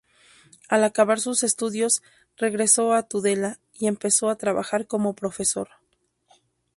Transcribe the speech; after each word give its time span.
Al 0.67 0.83
acabar 0.83 1.19
sus 1.19 1.43
estudios, 1.43 2.01
regresó 2.35 2.93
a 2.93 3.03
Tudela 3.03 3.59
y 3.75 3.85
empezó 3.85 4.31
a 4.31 4.35
trabajar 4.35 4.87
como 4.87 5.13
profesor. 5.13 5.69